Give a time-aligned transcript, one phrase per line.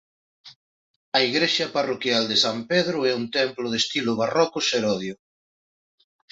[1.17, 5.15] A igrexa parroquial de san Pedro é un templo de estilo barroco serodio.